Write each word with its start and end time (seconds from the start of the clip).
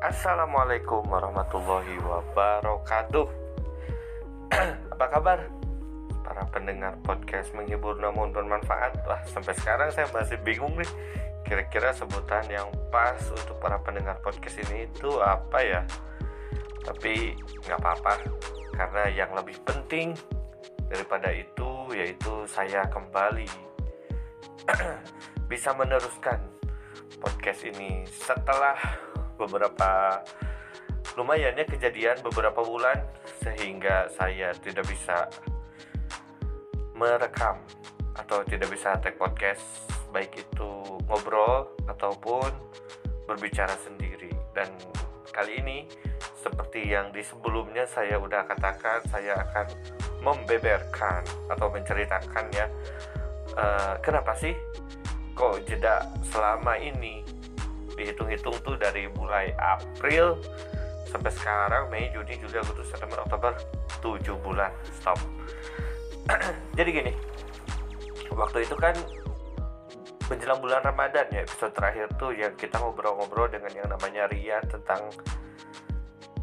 Assalamualaikum 0.00 1.04
warahmatullahi 1.12 2.00
wabarakatuh. 2.00 3.28
Apa 4.96 5.06
kabar? 5.12 5.44
Para 6.24 6.40
pendengar 6.48 6.96
podcast 7.04 7.52
menghibur 7.52 8.00
namun 8.00 8.32
bermanfaat. 8.32 8.96
Wah, 9.04 9.20
sampai 9.28 9.52
sekarang 9.60 9.92
saya 9.92 10.08
masih 10.08 10.40
bingung 10.40 10.72
nih. 10.80 10.88
Kira-kira 11.44 11.92
sebutan 11.92 12.48
yang 12.48 12.72
pas 12.88 13.20
untuk 13.28 13.60
para 13.60 13.76
pendengar 13.84 14.16
podcast 14.24 14.64
ini 14.72 14.88
itu 14.88 15.20
apa 15.20 15.60
ya? 15.60 15.84
Tapi 16.80 17.36
nggak 17.68 17.76
apa-apa, 17.84 18.24
karena 18.72 19.04
yang 19.12 19.36
lebih 19.36 19.60
penting 19.68 20.16
daripada 20.88 21.28
itu 21.28 21.92
yaitu 21.92 22.48
saya 22.48 22.88
kembali 22.88 23.52
bisa 25.52 25.76
meneruskan 25.76 26.40
podcast 27.20 27.68
ini 27.68 28.08
setelah 28.08 29.09
beberapa 29.40 30.20
lumayannya 31.16 31.64
kejadian 31.64 32.20
beberapa 32.20 32.60
bulan 32.60 33.00
sehingga 33.40 34.12
saya 34.12 34.52
tidak 34.60 34.84
bisa 34.84 35.26
merekam 36.92 37.56
atau 38.20 38.44
tidak 38.44 38.68
bisa 38.68 39.00
take 39.00 39.16
podcast. 39.16 39.88
Baik 40.12 40.36
itu 40.36 40.70
ngobrol 41.08 41.70
ataupun 41.88 42.50
berbicara 43.24 43.72
sendiri. 43.80 44.28
Dan 44.52 44.68
kali 45.32 45.62
ini 45.62 45.86
seperti 46.40 46.90
yang 46.90 47.14
di 47.14 47.22
sebelumnya 47.22 47.86
saya 47.86 48.18
udah 48.18 48.44
katakan 48.48 49.00
saya 49.08 49.38
akan 49.48 49.66
membeberkan 50.20 51.24
atau 51.48 51.68
menceritakan 51.72 52.44
ya 52.52 52.66
uh, 53.56 53.94
kenapa 54.00 54.36
sih 54.36 54.52
kok 55.36 55.64
jeda 55.64 56.04
selama 56.28 56.76
ini 56.76 57.24
dihitung-hitung 58.00 58.56
tuh 58.64 58.80
dari 58.80 59.06
mulai 59.12 59.52
April 59.60 60.40
sampai 61.04 61.28
sekarang 61.34 61.92
Mei 61.92 62.08
Juni 62.14 62.40
Juli 62.40 62.56
Agustus 62.56 62.88
September 62.88 63.20
Oktober 63.20 63.52
7 64.00 64.24
bulan. 64.40 64.72
Stop. 64.96 65.20
Jadi 66.78 66.90
gini 66.90 67.12
waktu 68.30 68.64
itu 68.64 68.78
kan 68.78 68.94
menjelang 70.30 70.62
bulan 70.62 70.80
Ramadan 70.86 71.26
ya 71.34 71.42
episode 71.42 71.74
terakhir 71.74 72.06
tuh 72.14 72.30
yang 72.30 72.54
kita 72.54 72.78
ngobrol-ngobrol 72.78 73.50
dengan 73.50 73.74
yang 73.74 73.90
namanya 73.90 74.30
Ria 74.30 74.62
tentang 74.62 75.10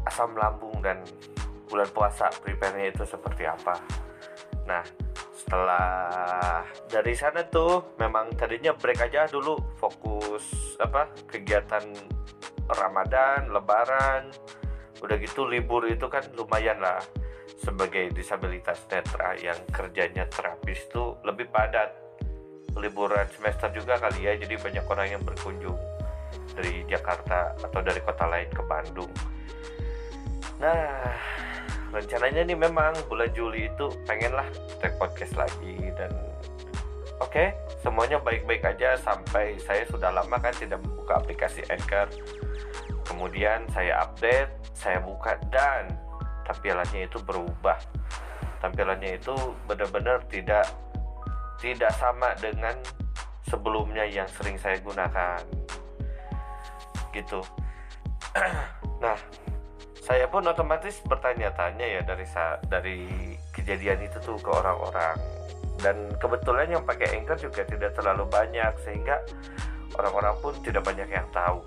asam 0.04 0.36
lambung 0.36 0.76
dan 0.84 1.00
bulan 1.72 1.88
puasa 1.92 2.28
prepare-nya 2.44 2.92
itu 2.92 3.04
seperti 3.08 3.48
apa. 3.48 3.80
Nah 4.68 4.84
setelah 5.48 6.60
dari 6.92 7.16
sana 7.16 7.40
tuh 7.48 7.96
memang 7.96 8.36
tadinya 8.36 8.76
break 8.76 9.00
aja 9.00 9.24
dulu 9.32 9.56
fokus 9.80 10.76
apa 10.76 11.08
kegiatan 11.24 11.88
Ramadan, 12.68 13.48
Lebaran, 13.48 14.28
udah 15.00 15.16
gitu 15.16 15.48
libur 15.48 15.88
itu 15.88 16.04
kan 16.12 16.20
lumayan 16.36 16.84
lah. 16.84 17.00
Sebagai 17.64 18.12
disabilitas 18.12 18.84
netra 18.92 19.40
yang 19.40 19.56
kerjanya 19.72 20.28
terapis 20.28 20.84
tuh 20.92 21.16
lebih 21.24 21.48
padat. 21.48 21.96
Liburan 22.76 23.24
semester 23.32 23.72
juga 23.72 23.96
kali 23.96 24.28
ya 24.28 24.36
jadi 24.36 24.52
banyak 24.52 24.84
orang 24.84 25.16
yang 25.16 25.22
berkunjung 25.24 25.80
dari 26.52 26.84
Jakarta 26.84 27.56
atau 27.56 27.80
dari 27.80 28.04
kota 28.04 28.28
lain 28.28 28.52
ke 28.52 28.62
Bandung. 28.68 29.12
Nah 30.60 31.16
rencananya 31.88 32.44
nih 32.44 32.58
memang 32.58 32.92
bulan 33.08 33.32
Juli 33.32 33.68
itu 33.72 33.86
pengen 34.04 34.36
lah 34.36 34.44
take 34.80 34.96
podcast 35.00 35.32
lagi 35.36 35.88
dan 35.96 36.12
oke 37.18 37.32
okay, 37.32 37.56
semuanya 37.80 38.20
baik-baik 38.20 38.60
aja 38.64 39.00
sampai 39.00 39.56
saya 39.64 39.88
sudah 39.88 40.12
lama 40.12 40.36
kan 40.36 40.52
tidak 40.52 40.80
membuka 40.84 41.18
aplikasi 41.18 41.64
Anchor. 41.72 42.08
Kemudian 43.08 43.64
saya 43.72 44.04
update 44.04 44.52
saya 44.76 45.00
buka 45.00 45.40
dan 45.48 45.88
tampilannya 46.44 47.08
itu 47.08 47.18
berubah. 47.24 47.80
Tampilannya 48.60 49.16
itu 49.16 49.34
benar-benar 49.64 50.20
tidak 50.28 50.68
tidak 51.58 51.90
sama 51.96 52.36
dengan 52.38 52.76
sebelumnya 53.48 54.04
yang 54.04 54.28
sering 54.28 54.60
saya 54.60 54.76
gunakan. 54.84 55.40
Gitu. 57.16 57.40
Nah 58.98 59.14
saya 60.08 60.24
pun 60.24 60.40
otomatis 60.48 61.04
bertanya-tanya 61.04 61.84
ya 61.84 62.00
dari 62.00 62.24
dari 62.64 62.98
kejadian 63.52 64.08
itu 64.08 64.16
tuh 64.24 64.40
ke 64.40 64.48
orang-orang. 64.48 65.20
Dan 65.78 66.10
kebetulan 66.16 66.72
yang 66.72 66.82
pakai 66.82 67.20
Anchor 67.20 67.36
juga 67.36 67.62
tidak 67.68 67.92
terlalu 67.92 68.24
banyak 68.26 68.72
sehingga 68.82 69.20
orang-orang 70.00 70.34
pun 70.40 70.56
tidak 70.64 70.80
banyak 70.88 71.12
yang 71.12 71.28
tahu 71.28 71.60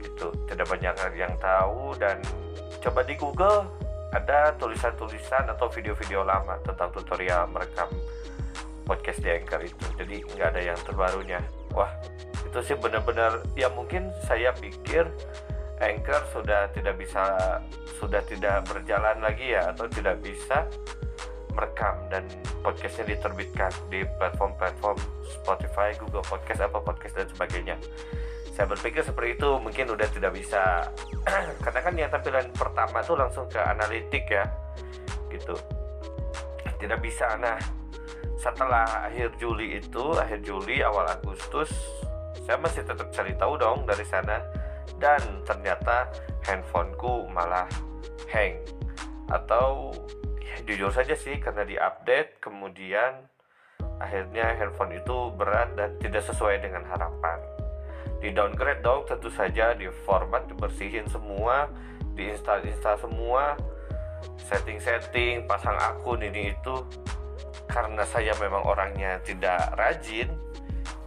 gitu. 0.00 0.32
Tidak 0.48 0.64
banyak 0.64 0.96
yang 1.12 1.36
tahu 1.36 1.92
dan 2.00 2.24
coba 2.80 3.04
di 3.04 3.14
Google 3.20 3.68
ada 4.16 4.56
tulisan-tulisan 4.56 5.52
atau 5.52 5.68
video-video 5.68 6.24
lama 6.24 6.56
tentang 6.64 6.88
tutorial 6.96 7.52
merekam 7.52 7.92
podcast 8.88 9.20
di 9.20 9.28
Anchor 9.28 9.60
itu. 9.60 9.86
Jadi 10.00 10.24
nggak 10.24 10.56
ada 10.56 10.62
yang 10.72 10.78
terbarunya. 10.88 11.44
Wah 11.76 11.92
itu 12.48 12.64
sih 12.64 12.80
benar-benar 12.80 13.44
ya 13.52 13.68
mungkin 13.76 14.08
saya 14.24 14.56
pikir 14.56 15.04
Anchor 15.78 16.22
sudah 16.34 16.70
tidak 16.74 16.98
bisa 16.98 17.24
sudah 17.98 18.22
tidak 18.26 18.66
berjalan 18.70 19.18
lagi 19.18 19.54
ya 19.54 19.74
atau 19.74 19.90
tidak 19.90 20.22
bisa 20.22 20.66
merekam 21.54 21.98
dan 22.06 22.22
podcastnya 22.62 23.18
diterbitkan 23.18 23.74
di 23.90 24.06
platform-platform 24.22 24.94
Spotify, 25.26 25.90
Google 25.98 26.22
Podcast, 26.22 26.62
apa 26.62 26.78
Podcast 26.78 27.18
dan 27.18 27.26
sebagainya. 27.26 27.76
Saya 28.54 28.70
berpikir 28.70 29.02
seperti 29.02 29.38
itu 29.38 29.50
mungkin 29.58 29.90
udah 29.90 30.06
tidak 30.10 30.34
bisa. 30.34 30.86
Karena 31.64 31.80
kan 31.82 31.94
yang 31.98 32.10
tampilan 32.14 32.46
pertama 32.54 33.02
tuh 33.02 33.18
langsung 33.18 33.50
ke 33.50 33.58
analitik 33.58 34.26
ya 34.30 34.46
gitu. 35.34 35.58
Tidak 36.78 36.98
bisa. 37.02 37.34
Nah 37.42 37.58
setelah 38.38 39.10
akhir 39.10 39.34
Juli 39.42 39.82
itu 39.82 40.14
akhir 40.14 40.46
Juli 40.46 40.78
awal 40.78 41.10
Agustus 41.10 41.74
saya 42.46 42.54
masih 42.62 42.86
tetap 42.86 43.10
cari 43.10 43.34
tahu 43.34 43.58
dong 43.58 43.82
dari 43.82 44.06
sana 44.06 44.38
dan 44.96 45.20
ternyata 45.44 46.08
handphoneku 46.48 47.28
malah 47.28 47.68
hang. 48.32 48.56
Atau 49.28 49.92
ya, 50.40 50.56
jujur 50.64 50.88
saja 50.88 51.12
sih 51.12 51.36
karena 51.36 51.68
diupdate 51.68 52.40
kemudian 52.40 53.28
akhirnya 54.00 54.56
handphone 54.56 54.96
itu 54.96 55.34
berat 55.36 55.74
dan 55.76 55.92
tidak 56.00 56.24
sesuai 56.24 56.64
dengan 56.64 56.88
harapan. 56.88 57.38
Di 58.18 58.34
downgrade 58.34 58.82
dong 58.82 59.06
tentu 59.06 59.30
saja 59.30 59.76
di 59.76 59.86
format 60.02 60.48
dibersihin 60.50 61.06
semua 61.06 61.70
diinstal 62.18 62.66
install 62.66 62.98
semua 62.98 63.54
setting-setting 64.42 65.46
pasang 65.46 65.76
akun 65.78 66.24
ini 66.24 66.56
itu. 66.56 66.76
Karena 67.68 68.00
saya 68.08 68.32
memang 68.40 68.64
orangnya 68.64 69.20
tidak 69.20 69.76
rajin 69.76 70.32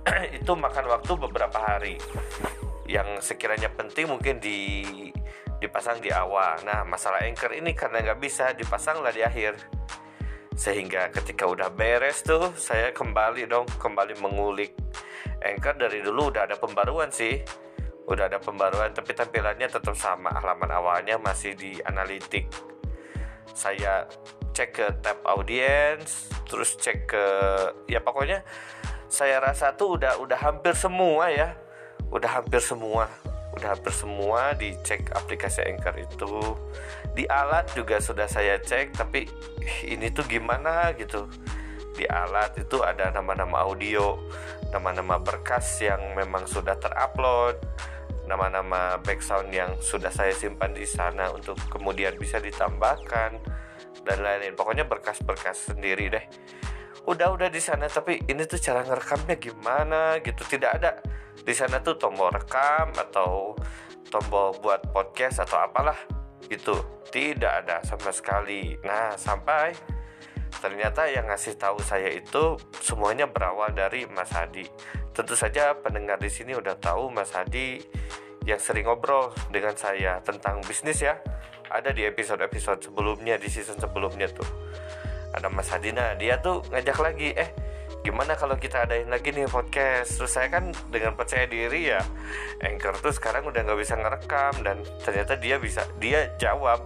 itu 0.37 0.51
makan 0.53 0.85
waktu 0.89 1.13
beberapa 1.17 1.57
hari 1.57 1.97
yang 2.91 3.23
sekiranya 3.23 3.71
penting 3.71 4.11
mungkin 4.11 4.43
di 4.43 4.83
dipasang 5.61 6.01
di 6.01 6.09
awal. 6.11 6.59
Nah, 6.67 6.83
masalah 6.83 7.23
anchor 7.23 7.53
ini 7.53 7.71
karena 7.77 8.01
nggak 8.01 8.19
bisa 8.19 8.51
dipasang 8.57 8.99
lah 8.99 9.13
di 9.13 9.21
akhir. 9.21 9.55
Sehingga 10.57 11.07
ketika 11.13 11.47
udah 11.47 11.71
beres 11.71 12.25
tuh, 12.25 12.51
saya 12.59 12.91
kembali 12.91 13.47
dong, 13.47 13.69
kembali 13.79 14.19
mengulik 14.19 14.75
anchor 15.39 15.77
dari 15.77 16.03
dulu 16.03 16.33
udah 16.33 16.49
ada 16.49 16.59
pembaruan 16.59 17.13
sih. 17.13 17.39
Udah 18.09 18.27
ada 18.27 18.41
pembaruan, 18.41 18.91
tapi 18.91 19.13
tampilannya 19.13 19.69
tetap 19.71 19.95
sama. 19.95 20.33
Halaman 20.33 20.73
awalnya 20.73 21.15
masih 21.21 21.55
di 21.55 21.77
analitik. 21.85 22.49
Saya 23.53 24.03
cek 24.51 24.69
ke 24.75 24.85
tab 24.99 25.21
audience, 25.23 26.27
terus 26.49 26.75
cek 26.75 27.07
ke 27.07 27.25
ya 27.87 28.03
pokoknya 28.03 28.43
saya 29.11 29.43
rasa 29.43 29.75
tuh 29.75 29.99
udah 29.99 30.19
udah 30.23 30.39
hampir 30.39 30.71
semua 30.75 31.27
ya 31.31 31.55
udah 32.11 32.29
hampir 32.41 32.59
semua 32.59 33.09
udah 33.51 33.75
hampir 33.75 33.91
semua 33.91 34.55
dicek 34.55 35.11
aplikasi 35.11 35.59
Anchor 35.67 35.95
itu. 35.99 36.55
Di 37.11 37.27
alat 37.27 37.67
juga 37.75 37.99
sudah 37.99 38.23
saya 38.23 38.55
cek 38.55 38.95
tapi 38.95 39.27
ini 39.83 40.07
tuh 40.07 40.23
gimana 40.23 40.95
gitu. 40.95 41.27
Di 41.91 42.07
alat 42.07 42.55
itu 42.55 42.79
ada 42.79 43.11
nama-nama 43.11 43.67
audio 43.67 44.15
nama-nama 44.71 45.19
berkas 45.19 45.83
yang 45.83 45.99
memang 46.15 46.47
sudah 46.47 46.79
terupload 46.79 47.59
nama-nama 48.23 48.95
background 49.03 49.51
yang 49.51 49.75
sudah 49.83 50.07
saya 50.07 50.31
simpan 50.31 50.71
di 50.71 50.87
sana 50.87 51.27
untuk 51.35 51.59
kemudian 51.67 52.15
bisa 52.15 52.39
ditambahkan 52.39 53.35
dan 54.07 54.17
lain-lain. 54.23 54.55
Pokoknya 54.55 54.87
berkas-berkas 54.87 55.75
sendiri 55.75 56.07
deh. 56.07 56.25
Udah-udah 57.03 57.51
di 57.51 57.59
sana 57.59 57.91
tapi 57.91 58.23
ini 58.31 58.47
tuh 58.47 58.63
cara 58.63 58.87
ngerekamnya 58.87 59.35
gimana 59.35 60.23
gitu. 60.23 60.47
Tidak 60.47 60.71
ada 60.71 61.03
di 61.41 61.53
sana 61.57 61.81
tuh 61.81 61.97
tombol 61.97 62.29
rekam 62.29 62.93
atau 62.93 63.57
tombol 64.11 64.53
buat 64.61 64.91
podcast 64.93 65.41
atau 65.41 65.57
apalah 65.63 65.97
gitu. 66.45 66.75
Tidak 67.11 67.51
ada 67.65 67.83
sama 67.83 68.11
sekali. 68.13 68.75
Nah 68.85 69.15
sampai 69.15 69.75
ternyata 70.61 71.07
yang 71.09 71.27
ngasih 71.27 71.57
tahu 71.57 71.79
saya 71.81 72.11
itu 72.11 72.59
semuanya 72.79 73.27
berawal 73.27 73.71
dari 73.73 74.05
Mas 74.07 74.31
Hadi. 74.31 74.67
Tentu 75.11 75.35
saja 75.35 75.75
pendengar 75.75 76.19
di 76.21 76.31
sini 76.31 76.55
udah 76.55 76.77
tahu 76.79 77.11
Mas 77.11 77.35
Hadi 77.35 77.83
yang 78.47 78.57
sering 78.57 78.87
ngobrol 78.87 79.33
dengan 79.51 79.75
saya 79.75 80.23
tentang 80.23 80.63
bisnis 80.63 81.03
ya. 81.03 81.19
Ada 81.71 81.95
di 81.95 82.03
episode-episode 82.03 82.83
sebelumnya 82.83 83.39
di 83.39 83.47
season 83.47 83.79
sebelumnya 83.79 84.27
tuh. 84.27 84.47
Ada 85.31 85.47
Mas 85.47 85.71
Hadina 85.71 86.11
dia 86.19 86.43
tuh 86.43 86.59
ngajak 86.67 86.97
lagi 86.99 87.31
eh 87.31 87.49
gimana 88.01 88.33
kalau 88.33 88.57
kita 88.57 88.89
adain 88.89 89.09
lagi 89.09 89.29
nih 89.29 89.45
podcast? 89.45 90.17
Terus 90.17 90.31
saya 90.33 90.49
kan 90.49 90.73
dengan 90.89 91.13
percaya 91.13 91.45
diri 91.45 91.93
ya 91.93 92.01
anchor 92.65 92.97
tuh 92.97 93.13
sekarang 93.13 93.45
udah 93.45 93.61
nggak 93.61 93.79
bisa 93.79 93.93
ngerekam 93.97 94.53
dan 94.65 94.81
ternyata 95.05 95.37
dia 95.37 95.61
bisa 95.61 95.85
dia 96.01 96.33
jawab. 96.41 96.81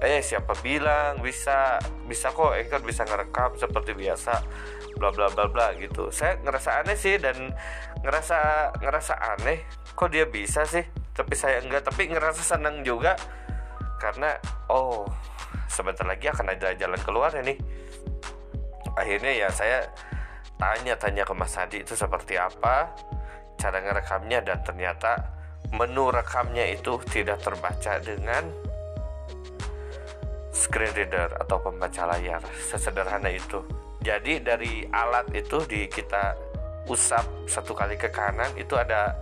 Eh 0.00 0.20
siapa 0.20 0.56
bilang 0.64 1.20
bisa 1.20 1.80
bisa 2.08 2.32
kok 2.32 2.56
anchor 2.56 2.80
bisa 2.84 3.04
ngerekam 3.04 3.56
seperti 3.56 3.92
biasa 3.92 4.40
bla 4.96 5.12
bla 5.12 5.28
bla 5.32 5.44
bla 5.48 5.76
gitu. 5.76 6.08
Saya 6.08 6.40
ngerasa 6.40 6.84
aneh 6.84 6.96
sih 6.96 7.20
dan 7.20 7.52
ngerasa 8.00 8.38
ngerasa 8.80 9.14
aneh 9.36 9.64
kok 9.92 10.08
dia 10.12 10.28
bisa 10.28 10.64
sih 10.68 10.84
tapi 11.14 11.38
saya 11.38 11.62
enggak 11.62 11.86
tapi 11.86 12.10
ngerasa 12.10 12.42
senang 12.42 12.82
juga 12.82 13.14
karena 14.02 14.34
oh 14.68 15.06
sebentar 15.70 16.04
lagi 16.04 16.26
akan 16.28 16.52
ada 16.52 16.74
jalan 16.74 16.98
keluar 17.06 17.30
nih 17.38 17.56
akhirnya 18.94 19.32
ya 19.34 19.48
saya 19.50 19.78
tanya-tanya 20.58 21.26
ke 21.26 21.34
Mas 21.34 21.54
Hadi 21.58 21.82
itu 21.82 21.94
seperti 21.98 22.38
apa? 22.38 22.90
Cara 23.58 23.78
ngerekamnya? 23.82 24.42
Dan 24.42 24.58
ternyata 24.62 25.18
menu 25.74 26.10
rekamnya 26.10 26.64
itu 26.70 27.00
tidak 27.10 27.42
terbaca 27.42 27.98
dengan 27.98 28.46
screen 30.54 30.94
reader 30.94 31.34
atau 31.42 31.58
pembaca 31.58 32.14
layar 32.14 32.42
sesederhana 32.70 33.30
itu. 33.30 33.60
Jadi 34.04 34.38
dari 34.44 34.84
alat 34.92 35.32
itu 35.34 35.64
di 35.66 35.88
kita 35.90 36.36
usap 36.86 37.24
satu 37.48 37.72
kali 37.72 37.96
ke 37.96 38.12
kanan 38.12 38.52
itu 38.54 38.76
ada 38.76 39.16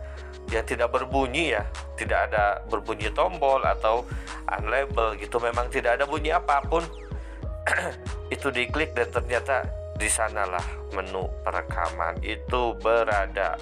yang 0.50 0.66
tidak 0.66 0.92
berbunyi 0.92 1.56
ya. 1.56 1.64
Tidak 1.96 2.18
ada 2.28 2.60
berbunyi 2.66 3.08
tombol 3.14 3.62
atau 3.62 4.04
unlabel 4.50 5.16
gitu. 5.22 5.38
Memang 5.38 5.70
tidak 5.70 5.96
ada 5.96 6.04
bunyi 6.04 6.34
apa 6.34 6.60
pun 6.66 6.82
itu 8.34 8.48
diklik 8.50 8.94
dan 8.94 9.08
ternyata 9.10 9.66
di 9.96 10.08
sanalah 10.10 10.64
menu 10.96 11.28
perekaman 11.46 12.18
itu 12.24 12.74
berada. 12.80 13.54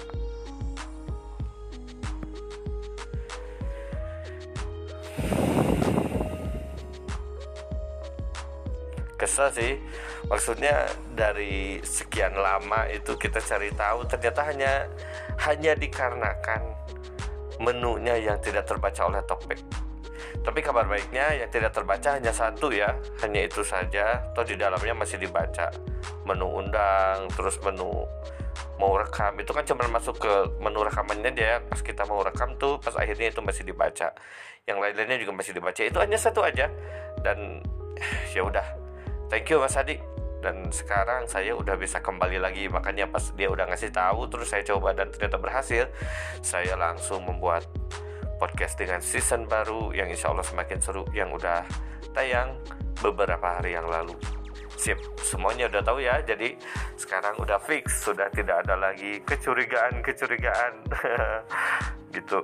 Kesel 9.21 9.53
sih, 9.53 9.73
maksudnya 10.25 10.89
dari 11.13 11.77
sekian 11.85 12.33
lama 12.33 12.89
itu 12.89 13.13
kita 13.21 13.37
cari 13.37 13.69
tahu 13.77 14.01
ternyata 14.09 14.41
hanya 14.49 14.89
hanya 15.45 15.77
dikarenakan 15.77 16.73
menunya 17.61 18.17
yang 18.17 18.41
tidak 18.41 18.65
terbaca 18.65 19.05
oleh 19.05 19.21
Talkback 19.29 19.90
tapi 20.41 20.59
kabar 20.65 20.89
baiknya 20.89 21.37
yang 21.37 21.49
tidak 21.53 21.75
terbaca 21.75 22.17
hanya 22.17 22.33
satu 22.33 22.73
ya, 22.73 22.97
hanya 23.21 23.45
itu 23.45 23.61
saja. 23.61 24.25
Toh 24.33 24.41
di 24.41 24.57
dalamnya 24.57 24.97
masih 24.97 25.21
dibaca. 25.21 25.69
Menu 26.25 26.47
undang, 26.49 27.29
terus 27.37 27.61
menu 27.61 28.05
mau 28.81 28.97
rekam. 28.97 29.37
Itu 29.37 29.53
kan 29.53 29.61
cuma 29.63 29.85
masuk 29.87 30.17
ke 30.17 30.33
menu 30.57 30.81
rekamannya 30.81 31.31
dia. 31.33 31.61
Pas 31.61 31.81
kita 31.85 32.09
mau 32.09 32.25
rekam 32.25 32.57
tuh 32.57 32.81
pas 32.81 32.97
akhirnya 32.97 33.29
itu 33.29 33.41
masih 33.45 33.61
dibaca. 33.61 34.13
Yang 34.65 34.77
lain-lainnya 34.81 35.17
juga 35.21 35.33
masih 35.37 35.53
dibaca. 35.53 35.81
Itu 35.85 35.97
hanya 36.01 36.17
satu 36.17 36.41
aja. 36.41 36.69
Dan 37.21 37.61
ya 38.35 38.41
udah. 38.41 38.65
Thank 39.29 39.53
you 39.53 39.63
Mas 39.63 39.77
Adi 39.77 39.95
dan 40.41 40.73
sekarang 40.73 41.29
saya 41.29 41.53
udah 41.53 41.77
bisa 41.77 42.01
kembali 42.01 42.41
lagi. 42.41 42.65
Makanya 42.67 43.07
pas 43.07 43.29
dia 43.37 43.47
udah 43.47 43.69
ngasih 43.69 43.93
tahu 43.93 44.25
terus 44.27 44.49
saya 44.49 44.65
coba 44.65 44.97
dan 44.97 45.13
ternyata 45.13 45.37
berhasil 45.37 45.85
saya 46.41 46.73
langsung 46.75 47.23
membuat 47.23 47.69
podcast 48.41 48.73
dengan 48.73 48.97
season 49.05 49.45
baru 49.45 49.93
yang 49.93 50.09
insya 50.09 50.33
Allah 50.33 50.41
semakin 50.41 50.81
seru 50.81 51.05
yang 51.13 51.29
udah 51.29 51.61
tayang 52.17 52.57
beberapa 52.97 53.61
hari 53.61 53.77
yang 53.77 53.85
lalu. 53.85 54.17
Sip, 54.73 54.97
semuanya 55.21 55.69
udah 55.69 55.85
tahu 55.85 56.01
ya. 56.01 56.17
Jadi 56.25 56.57
sekarang 56.97 57.37
udah 57.37 57.61
fix, 57.61 58.01
sudah 58.01 58.33
tidak 58.33 58.65
ada 58.65 58.73
lagi 58.73 59.21
kecurigaan-kecurigaan 59.21 60.73
gitu. 62.17 62.41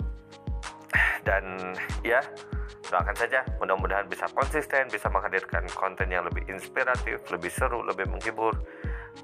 Dan 1.25 1.73
ya, 2.05 2.21
doakan 2.93 3.17
saja 3.17 3.41
mudah-mudahan 3.57 4.05
bisa 4.05 4.29
konsisten, 4.37 4.85
bisa 4.93 5.09
menghadirkan 5.09 5.65
konten 5.73 6.13
yang 6.13 6.29
lebih 6.29 6.45
inspiratif, 6.45 7.25
lebih 7.33 7.49
seru, 7.49 7.81
lebih 7.81 8.05
menghibur 8.05 8.53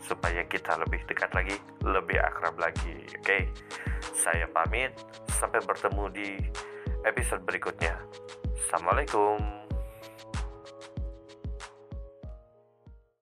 supaya 0.01 0.41
kita 0.49 0.79
lebih 0.81 1.03
dekat 1.05 1.29
lagi, 1.35 1.55
lebih 1.85 2.17
akrab 2.19 2.55
lagi. 2.57 3.05
Oke. 3.19 3.21
Okay? 3.21 3.41
Saya 4.13 4.47
pamit, 4.49 4.93
sampai 5.29 5.59
bertemu 5.63 6.03
di 6.11 6.29
episode 7.03 7.43
berikutnya. 7.43 7.99
Assalamualaikum. 8.55 9.62